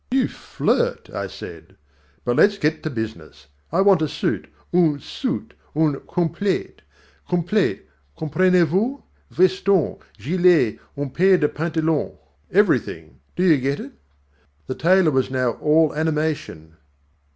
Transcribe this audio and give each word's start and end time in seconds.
"You 0.09 0.27
flirt!" 0.29 1.11
I 1.11 1.27
said, 1.27 1.75
"but 2.25 2.35
let's 2.35 2.57
get 2.57 2.81
to 2.81 2.89
business. 2.89 3.45
I 3.71 3.81
want 3.81 4.01
a 4.01 4.07
suit, 4.07 4.51
un 4.73 4.99
soot, 4.99 5.53
un 5.75 6.01
complete, 6.11 6.81
complet, 7.29 7.85
comprenez 8.17 8.67
vous, 8.67 9.03
veston, 9.29 9.99
gilet, 10.17 10.79
une 10.97 11.11
pair 11.11 11.37
de 11.37 11.47
panteloon 11.47 12.17
everything 12.51 13.19
do 13.35 13.43
you 13.43 13.57
get 13.57 13.79
it?" 13.79 13.91
The 14.65 14.73
tailor 14.73 15.11
was 15.11 15.29
now 15.29 15.51
all 15.61 15.93
animation. 15.93 16.77